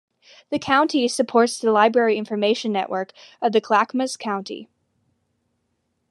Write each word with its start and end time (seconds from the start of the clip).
The 0.49 0.57
county 0.57 1.07
supports 1.07 1.59
the 1.59 1.71
Library 1.71 2.17
Information 2.17 2.71
Network 2.71 3.13
of 3.39 3.53
Clackamas 3.61 4.17
County. 4.17 4.67